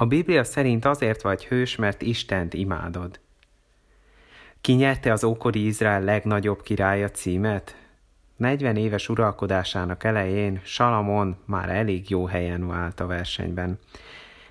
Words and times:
A 0.00 0.06
Biblia 0.06 0.44
szerint 0.44 0.84
azért 0.84 1.22
vagy 1.22 1.46
hős, 1.46 1.76
mert 1.76 2.02
Istent 2.02 2.54
imádod. 2.54 3.20
Ki 4.60 4.72
nyerte 4.72 5.12
az 5.12 5.24
ókori 5.24 5.66
Izrael 5.66 6.02
legnagyobb 6.02 6.62
királya 6.62 7.10
címet? 7.10 7.76
40 8.36 8.76
éves 8.76 9.08
uralkodásának 9.08 10.04
elején 10.04 10.60
Salamon 10.64 11.36
már 11.44 11.68
elég 11.68 12.10
jó 12.10 12.26
helyen 12.26 12.66
vált 12.66 13.00
a 13.00 13.06
versenyben. 13.06 13.78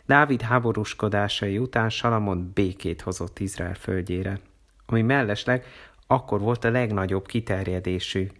Dávid 0.06 0.42
háborúskodásai 0.42 1.58
után 1.58 1.90
Salamon 1.90 2.52
békét 2.54 3.02
hozott 3.02 3.40
Izrael 3.40 3.76
földjére, 3.76 4.40
ami 4.86 5.02
mellesleg 5.02 5.66
akkor 6.08 6.40
volt 6.40 6.64
a 6.64 6.72
legnagyobb 6.72 7.26
kiterjedésű. 7.26 8.32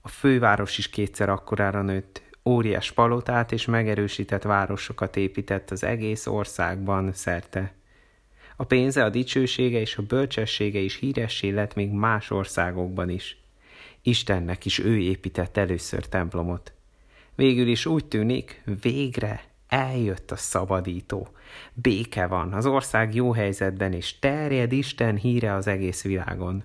A 0.00 0.08
főváros 0.08 0.78
is 0.78 0.90
kétszer 0.90 1.28
akkorára 1.28 1.82
nőtt, 1.82 2.22
óriás 2.44 2.92
palotát 2.92 3.52
és 3.52 3.64
megerősített 3.64 4.42
városokat 4.42 5.16
épített 5.16 5.70
az 5.70 5.84
egész 5.84 6.26
országban 6.26 7.12
szerte. 7.12 7.74
A 8.56 8.64
pénze, 8.64 9.04
a 9.04 9.10
dicsősége 9.10 9.80
és 9.80 9.96
a 9.96 10.02
bölcsessége 10.02 10.78
is 10.78 10.96
híressé 10.96 11.48
lett 11.48 11.74
még 11.74 11.90
más 11.90 12.30
országokban 12.30 13.08
is. 13.08 13.40
Istennek 14.02 14.64
is 14.64 14.78
ő 14.78 14.98
épített 14.98 15.56
először 15.56 16.06
templomot. 16.06 16.72
Végül 17.34 17.68
is 17.68 17.86
úgy 17.86 18.04
tűnik, 18.04 18.62
végre 18.80 19.44
eljött 19.68 20.30
a 20.30 20.36
szabadító. 20.36 21.28
Béke 21.72 22.26
van, 22.26 22.52
az 22.52 22.66
ország 22.66 23.14
jó 23.14 23.32
helyzetben, 23.32 23.92
és 23.92 24.18
terjed 24.18 24.72
Isten 24.72 25.16
híre 25.16 25.54
az 25.54 25.66
egész 25.66 26.02
világon. 26.02 26.64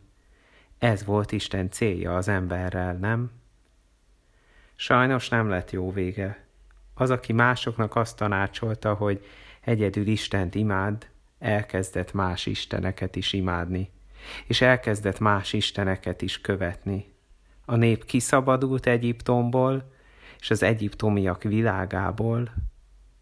Ez 0.80 1.06
volt 1.06 1.32
Isten 1.32 1.70
célja 1.70 2.16
az 2.16 2.28
emberrel, 2.28 2.94
nem? 2.94 3.32
Sajnos 4.76 5.30
nem 5.30 5.50
lett 5.50 5.72
jó 5.72 5.92
vége. 5.92 6.46
Az, 6.94 7.10
aki 7.10 7.34
másoknak 7.34 7.96
azt 7.96 8.18
tanácsolta, 8.18 8.94
hogy 8.94 9.26
egyedül 9.62 10.08
Istent 10.08 10.56
imád, 10.56 11.10
elkezdett 11.40 12.14
más 12.14 12.46
isteneket 12.46 13.16
is 13.16 13.34
imádni, 13.34 13.90
és 14.46 14.62
elkezdett 14.62 15.20
más 15.20 15.54
isteneket 15.54 16.22
is 16.22 16.42
követni. 16.42 17.14
A 17.66 17.76
nép 17.76 18.06
kiszabadult 18.06 18.86
Egyiptomból, 18.86 19.94
és 20.40 20.50
az 20.50 20.64
egyiptomiak 20.64 21.44
világából, 21.44 22.54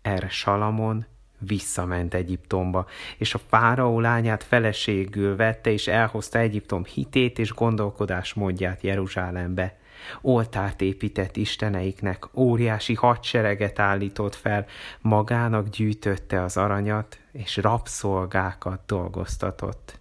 erre 0.02 0.30
Salamon 0.30 1.06
visszament 1.39 2.13
Egyiptomba, 2.13 2.88
és 3.17 3.33
a 3.33 3.39
fáraó 3.47 4.00
lányát 4.00 4.44
feleségül 4.44 5.35
vette, 5.35 5.72
és 5.72 5.88
elhozta 5.88 6.39
Egyiptom 6.39 6.83
hitét 6.83 7.39
és 7.39 7.53
gondolkodásmódját 7.53 8.81
Jeruzsálembe. 8.81 9.78
Oltárt 10.22 10.82
épített 10.82 11.36
isteneiknek, 11.38 12.38
óriási 12.38 12.94
hadsereget 12.94 13.80
állított 13.80 14.36
fel, 14.36 14.66
magának 15.02 15.70
gyűjtötte 15.70 16.42
az 16.44 16.58
aranyat, 16.58 17.20
és 17.32 17.58
rabszolgákat 17.58 18.80
dolgoztatott. 18.86 20.00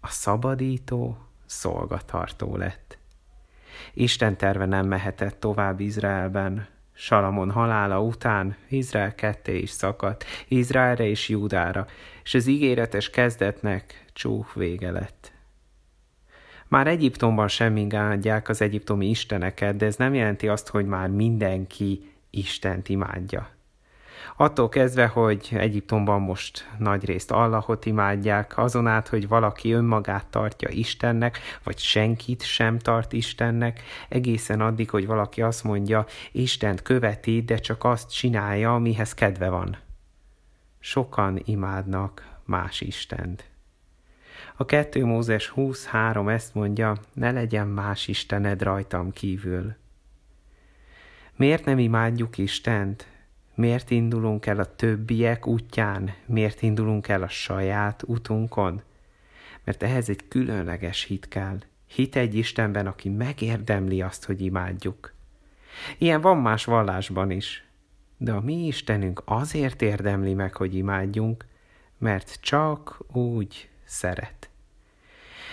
A 0.00 0.08
szabadító 0.08 1.18
szolgatartó 1.46 2.56
lett. 2.56 2.98
Isten 3.94 4.36
terve 4.36 4.66
nem 4.66 4.86
mehetett 4.86 5.40
tovább 5.40 5.80
Izraelben, 5.80 6.68
Salamon 6.92 7.50
halála 7.50 8.02
után 8.02 8.56
Izrael 8.68 9.14
ketté 9.14 9.58
is 9.58 9.70
szakadt, 9.70 10.24
Izraelre 10.48 11.04
és 11.04 11.28
Júdára, 11.28 11.86
és 12.22 12.34
az 12.34 12.46
ígéretes 12.46 13.10
kezdetnek 13.10 14.04
csúh 14.12 14.46
vége 14.54 14.90
lett. 14.90 15.32
Már 16.70 16.86
Egyiptomban 16.86 17.48
sem 17.48 17.76
imádják 17.76 18.48
az 18.48 18.60
egyiptomi 18.60 19.08
isteneket, 19.08 19.76
de 19.76 19.86
ez 19.86 19.96
nem 19.96 20.14
jelenti 20.14 20.48
azt, 20.48 20.68
hogy 20.68 20.86
már 20.86 21.08
mindenki 21.08 22.12
Istent 22.30 22.88
imádja. 22.88 23.48
Attól 24.36 24.68
kezdve, 24.68 25.06
hogy 25.06 25.48
Egyiptomban 25.52 26.20
most 26.20 26.68
nagyrészt 26.78 27.30
Allahot 27.30 27.86
imádják, 27.86 28.58
azon 28.58 28.86
át, 28.86 29.08
hogy 29.08 29.28
valaki 29.28 29.72
önmagát 29.72 30.26
tartja 30.26 30.68
Istennek, 30.68 31.38
vagy 31.62 31.78
senkit 31.78 32.42
sem 32.42 32.78
tart 32.78 33.12
Istennek, 33.12 33.82
egészen 34.08 34.60
addig, 34.60 34.90
hogy 34.90 35.06
valaki 35.06 35.42
azt 35.42 35.64
mondja, 35.64 36.06
Istent 36.32 36.82
követi, 36.82 37.42
de 37.42 37.56
csak 37.56 37.84
azt 37.84 38.12
csinálja, 38.12 38.74
amihez 38.74 39.14
kedve 39.14 39.48
van. 39.48 39.76
Sokan 40.78 41.40
imádnak 41.44 42.28
más 42.44 42.80
Istent. 42.80 43.49
A 44.56 44.64
2 44.64 45.04
Mózes 45.04 45.48
23 45.48 46.28
ezt 46.28 46.54
mondja, 46.54 46.96
ne 47.12 47.30
legyen 47.30 47.66
más 47.66 48.08
Istened 48.08 48.62
rajtam 48.62 49.12
kívül. 49.12 49.74
Miért 51.36 51.64
nem 51.64 51.78
imádjuk 51.78 52.38
Istent? 52.38 53.06
Miért 53.54 53.90
indulunk 53.90 54.46
el 54.46 54.58
a 54.58 54.74
többiek 54.74 55.46
útján? 55.46 56.14
Miért 56.26 56.62
indulunk 56.62 57.08
el 57.08 57.22
a 57.22 57.28
saját 57.28 58.02
utunkon? 58.06 58.82
Mert 59.64 59.82
ehhez 59.82 60.08
egy 60.08 60.28
különleges 60.28 61.04
hit 61.04 61.28
kell. 61.28 61.58
Hit 61.86 62.16
egy 62.16 62.34
Istenben, 62.34 62.86
aki 62.86 63.08
megérdemli 63.08 64.02
azt, 64.02 64.24
hogy 64.24 64.40
imádjuk. 64.40 65.14
Ilyen 65.98 66.20
van 66.20 66.38
más 66.38 66.64
vallásban 66.64 67.30
is. 67.30 67.64
De 68.16 68.32
a 68.32 68.40
mi 68.40 68.66
Istenünk 68.66 69.22
azért 69.24 69.82
érdemli 69.82 70.34
meg, 70.34 70.54
hogy 70.54 70.74
imádjunk, 70.74 71.44
mert 71.98 72.38
csak 72.40 73.04
úgy 73.12 73.69
szeret. 73.90 74.50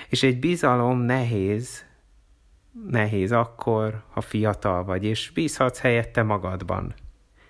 És 0.09 0.23
egy 0.23 0.39
bizalom 0.39 0.99
nehéz, 0.99 1.85
nehéz 2.89 3.31
akkor, 3.31 4.03
ha 4.09 4.21
fiatal 4.21 4.83
vagy, 4.83 5.03
és 5.03 5.31
bízhatsz 5.33 5.79
helyette 5.79 6.23
magadban. 6.23 6.93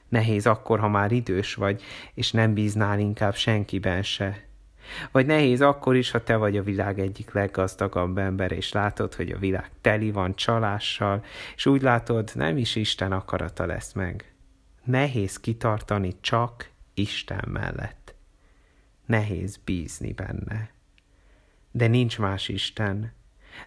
Nehéz 0.09 0.45
akkor, 0.45 0.79
ha 0.79 0.87
már 0.87 1.11
idős 1.11 1.53
vagy, 1.53 1.83
és 2.13 2.31
nem 2.31 2.53
bíznál 2.53 2.99
inkább 2.99 3.35
senkiben 3.35 4.03
se. 4.03 4.45
Vagy 5.11 5.25
nehéz 5.25 5.61
akkor 5.61 5.95
is, 5.95 6.11
ha 6.11 6.23
te 6.23 6.35
vagy 6.35 6.57
a 6.57 6.63
világ 6.63 6.99
egyik 6.99 7.31
leggazdagabb 7.31 8.17
ember, 8.17 8.51
és 8.51 8.71
látod, 8.71 9.13
hogy 9.13 9.31
a 9.31 9.37
világ 9.37 9.69
teli 9.81 10.11
van 10.11 10.35
csalással, 10.35 11.23
és 11.55 11.65
úgy 11.65 11.81
látod, 11.81 12.31
nem 12.33 12.57
is 12.57 12.75
Isten 12.75 13.11
akarata 13.11 13.65
lesz 13.65 13.93
meg. 13.93 14.33
Nehéz 14.83 15.39
kitartani 15.39 16.15
csak 16.21 16.69
Isten 16.93 17.43
mellett. 17.47 18.15
Nehéz 19.05 19.57
bízni 19.65 20.13
benne. 20.13 20.75
De 21.77 21.87
nincs 21.87 22.19
más 22.19 22.47
Isten. 22.47 23.13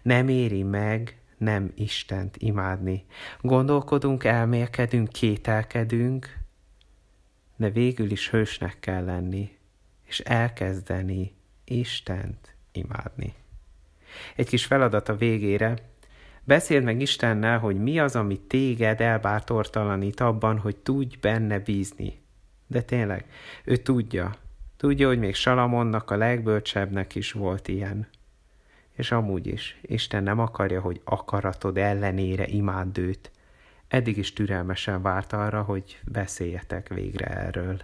Nem 0.03 0.29
éri 0.29 0.63
meg 0.63 1.19
nem 1.39 1.73
Istent 1.75 2.37
imádni. 2.39 3.05
Gondolkodunk, 3.41 4.25
elmélkedünk, 4.25 5.09
kételkedünk, 5.09 6.39
de 7.57 7.71
végül 7.71 8.11
is 8.11 8.31
hősnek 8.31 8.77
kell 8.81 9.05
lenni, 9.05 9.57
és 10.07 10.19
elkezdeni 10.19 11.35
Istent 11.65 12.55
imádni. 12.73 13.35
Egy 14.37 14.49
kis 14.49 14.65
feladat 14.65 15.09
a 15.09 15.17
végére. 15.17 15.75
Beszéld 16.45 16.85
meg 16.85 17.01
Istennel, 17.01 17.59
hogy 17.59 17.77
mi 17.77 17.99
az, 17.99 18.17
ami 18.17 18.41
téged 18.41 19.01
elbátortalanít 19.01 20.21
abban, 20.21 20.59
hogy 20.59 20.77
tudj 20.77 21.17
benne 21.21 21.59
bízni. 21.59 22.23
De 22.67 22.83
tényleg, 22.83 23.25
ő 23.65 23.77
tudja. 23.77 24.35
Tudja, 24.81 25.07
hogy 25.07 25.19
még 25.19 25.35
Salamonnak 25.35 26.11
a 26.11 26.17
legbölcsebbnek 26.17 27.15
is 27.15 27.33
volt 27.33 27.69
ilyen. 27.69 28.09
És 28.93 29.13
amúgy 29.13 29.47
is, 29.47 29.79
Isten 29.83 30.23
nem 30.23 30.39
akarja, 30.39 30.81
hogy 30.81 31.01
akaratod 31.05 31.77
ellenére 31.77 32.47
imádd 32.47 32.99
őt. 32.99 33.31
Eddig 33.89 34.17
is 34.17 34.33
türelmesen 34.33 35.03
várt 35.03 35.33
arra, 35.33 35.63
hogy 35.63 36.01
beszéljetek 36.05 36.89
végre 36.89 37.27
erről. 37.27 37.81